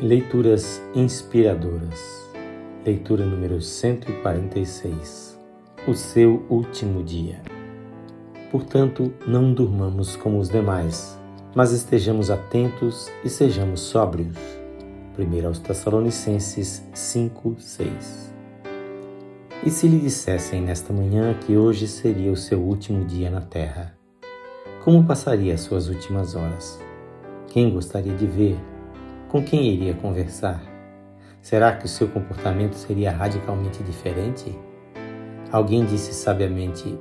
Leituras 0.00 0.80
inspiradoras. 0.94 2.30
Leitura 2.86 3.26
número 3.26 3.60
146. 3.60 5.36
O 5.88 5.94
seu 5.94 6.46
último 6.48 7.02
dia. 7.02 7.42
Portanto, 8.52 9.12
não 9.26 9.52
durmamos 9.52 10.14
como 10.14 10.38
os 10.38 10.48
demais, 10.48 11.18
mas 11.52 11.72
estejamos 11.72 12.30
atentos 12.30 13.10
e 13.24 13.28
sejamos 13.28 13.80
sóbrios. 13.80 14.36
1 15.18 15.46
aos 15.48 15.58
Tessalonicenses 15.58 16.84
5, 16.94 17.56
6. 17.58 18.34
E 19.66 19.70
se 19.70 19.88
lhe 19.88 19.98
dissessem 19.98 20.62
nesta 20.62 20.92
manhã 20.92 21.34
que 21.34 21.56
hoje 21.56 21.88
seria 21.88 22.30
o 22.30 22.36
seu 22.36 22.60
último 22.60 23.04
dia 23.04 23.30
na 23.30 23.40
terra? 23.40 23.98
Como 24.84 25.02
passaria 25.02 25.54
as 25.54 25.62
suas 25.62 25.88
últimas 25.88 26.36
horas? 26.36 26.78
Quem 27.48 27.74
gostaria 27.74 28.14
de 28.14 28.26
ver 28.28 28.56
com 29.28 29.42
quem 29.42 29.66
iria 29.66 29.94
conversar? 29.94 30.60
Será 31.40 31.72
que 31.72 31.84
o 31.84 31.88
seu 31.88 32.08
comportamento 32.08 32.74
seria 32.74 33.10
radicalmente 33.10 33.82
diferente? 33.82 34.58
Alguém 35.52 35.84
disse 35.84 36.12
sabiamente: 36.12 36.98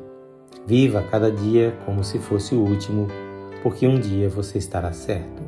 Viva 0.66 1.04
cada 1.10 1.32
dia 1.32 1.76
como 1.86 2.04
se 2.04 2.20
fosse 2.20 2.54
o 2.54 2.62
último, 2.62 3.08
porque 3.64 3.88
um 3.88 4.00
dia 4.00 4.30
você 4.30 4.58
estará 4.58 4.92
certo. 4.92 5.42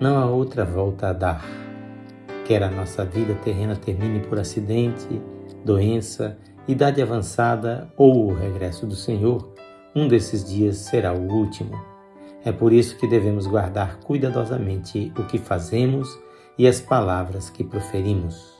Não 0.00 0.18
há 0.18 0.26
outra 0.26 0.64
volta 0.64 1.08
a 1.08 1.12
dar. 1.12 1.44
Quer 2.44 2.62
a 2.62 2.70
nossa 2.70 3.04
vida 3.04 3.34
terrena 3.34 3.74
termine 3.74 4.20
por 4.20 4.38
acidente, 4.38 5.20
doença, 5.64 6.36
idade 6.68 7.00
avançada 7.00 7.90
ou 7.96 8.28
o 8.28 8.34
regresso 8.34 8.86
do 8.86 8.94
Senhor, 8.94 9.52
um 9.94 10.06
desses 10.06 10.44
dias 10.44 10.76
será 10.76 11.12
o 11.12 11.32
último. 11.32 11.95
É 12.44 12.52
por 12.52 12.72
isso 12.72 12.96
que 12.96 13.08
devemos 13.08 13.46
guardar 13.46 13.98
cuidadosamente 14.00 15.12
o 15.18 15.24
que 15.24 15.38
fazemos 15.38 16.08
e 16.58 16.66
as 16.66 16.80
palavras 16.80 17.50
que 17.50 17.64
proferimos. 17.64 18.56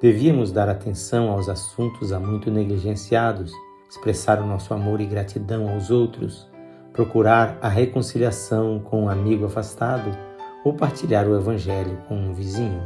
Devíamos 0.00 0.52
dar 0.52 0.68
atenção 0.68 1.30
aos 1.30 1.48
assuntos 1.48 2.12
há 2.12 2.20
muito 2.20 2.50
negligenciados, 2.50 3.52
expressar 3.90 4.40
o 4.40 4.46
nosso 4.46 4.72
amor 4.72 5.00
e 5.00 5.06
gratidão 5.06 5.68
aos 5.68 5.90
outros, 5.90 6.48
procurar 6.92 7.58
a 7.60 7.68
reconciliação 7.68 8.78
com 8.78 9.04
um 9.04 9.08
amigo 9.08 9.46
afastado 9.46 10.16
ou 10.64 10.74
partilhar 10.74 11.26
o 11.26 11.36
Evangelho 11.36 11.98
com 12.06 12.14
um 12.14 12.32
vizinho. 12.32 12.82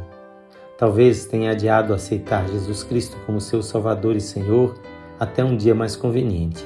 Talvez 0.77 1.25
tenha 1.25 1.51
adiado 1.51 1.93
aceitar 1.93 2.47
Jesus 2.47 2.83
Cristo 2.83 3.17
como 3.25 3.39
seu 3.39 3.61
Salvador 3.61 4.15
e 4.15 4.21
Senhor 4.21 4.73
até 5.19 5.43
um 5.43 5.55
dia 5.55 5.75
mais 5.75 5.95
conveniente, 5.95 6.65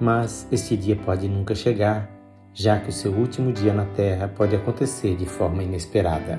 mas 0.00 0.48
este 0.50 0.76
dia 0.76 0.96
pode 0.96 1.28
nunca 1.28 1.54
chegar 1.54 2.13
já 2.54 2.78
que 2.78 2.88
o 2.88 2.92
seu 2.92 3.12
último 3.12 3.52
dia 3.52 3.74
na 3.74 3.84
terra 3.84 4.28
pode 4.28 4.54
acontecer 4.54 5.16
de 5.16 5.26
forma 5.26 5.62
inesperada. 5.62 6.38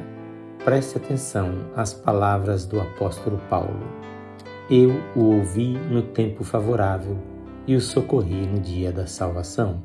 Preste 0.64 0.98
atenção 0.98 1.70
às 1.76 1.94
palavras 1.94 2.66
do 2.66 2.80
apóstolo 2.80 3.38
Paulo. 3.50 3.84
Eu 4.70 4.92
o 5.14 5.36
ouvi 5.36 5.74
no 5.74 6.02
tempo 6.02 6.44
favorável 6.44 7.18
e 7.68 7.76
o 7.76 7.82
socorri 7.82 8.48
no 8.48 8.60
dia 8.60 8.94
da 8.94 9.06
salvação. 9.06 9.84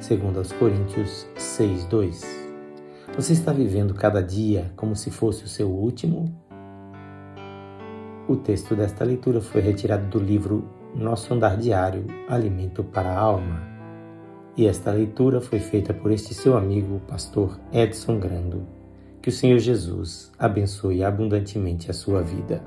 Segundo 0.00 0.38
aos 0.38 0.50
Coríntios 0.50 1.26
6:2. 1.36 2.24
Você 3.14 3.34
está 3.34 3.52
vivendo 3.52 3.94
cada 3.94 4.22
dia 4.22 4.72
como 4.76 4.96
se 4.96 5.10
fosse 5.10 5.44
o 5.44 5.48
seu 5.48 5.68
último? 5.68 6.34
O 8.26 8.34
texto 8.34 8.74
desta 8.74 9.04
leitura 9.04 9.40
foi 9.40 9.60
retirado 9.60 10.06
do 10.06 10.18
livro 10.18 10.68
Nosso 10.94 11.32
Andar 11.32 11.56
Diário, 11.56 12.06
Alimento 12.28 12.82
para 12.82 13.10
a 13.10 13.18
Alma 13.18 13.75
e 14.56 14.66
esta 14.66 14.90
leitura 14.90 15.40
foi 15.40 15.58
feita 15.58 15.92
por 15.92 16.10
este 16.10 16.32
seu 16.32 16.56
amigo, 16.56 16.96
o 16.96 17.00
pastor 17.00 17.60
Edson 17.72 18.18
Grando. 18.18 18.66
Que 19.20 19.28
o 19.28 19.32
Senhor 19.32 19.58
Jesus 19.58 20.32
abençoe 20.38 21.04
abundantemente 21.04 21.90
a 21.90 21.94
sua 21.94 22.22
vida. 22.22 22.62